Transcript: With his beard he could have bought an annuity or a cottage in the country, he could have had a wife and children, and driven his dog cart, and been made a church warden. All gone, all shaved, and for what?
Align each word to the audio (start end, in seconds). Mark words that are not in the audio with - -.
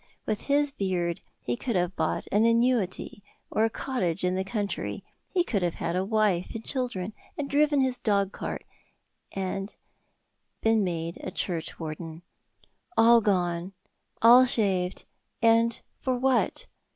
With 0.25 0.47
his 0.47 0.71
beard 0.71 1.21
he 1.41 1.55
could 1.55 1.75
have 1.75 1.95
bought 1.95 2.25
an 2.31 2.43
annuity 2.47 3.21
or 3.51 3.65
a 3.65 3.69
cottage 3.69 4.23
in 4.23 4.33
the 4.33 4.43
country, 4.43 5.03
he 5.29 5.43
could 5.43 5.61
have 5.61 5.75
had 5.75 5.95
a 5.95 6.03
wife 6.03 6.55
and 6.55 6.65
children, 6.65 7.13
and 7.37 7.47
driven 7.47 7.81
his 7.81 7.99
dog 7.99 8.31
cart, 8.31 8.63
and 9.33 9.75
been 10.63 10.83
made 10.83 11.19
a 11.23 11.29
church 11.29 11.79
warden. 11.79 12.23
All 12.97 13.21
gone, 13.21 13.73
all 14.23 14.47
shaved, 14.47 15.05
and 15.39 15.79
for 15.99 16.17
what? 16.17 16.65